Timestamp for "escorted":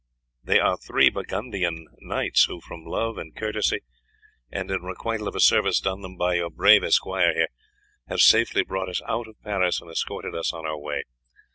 9.91-10.33